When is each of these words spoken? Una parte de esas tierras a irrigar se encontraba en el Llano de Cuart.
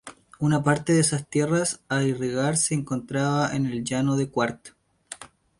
Una 0.39 0.63
parte 0.63 0.93
de 0.93 0.99
esas 1.01 1.27
tierras 1.27 1.81
a 1.87 2.01
irrigar 2.01 2.57
se 2.57 2.73
encontraba 2.73 3.55
en 3.55 3.67
el 3.67 3.83
Llano 3.83 4.17
de 4.17 4.31
Cuart. 4.31 4.69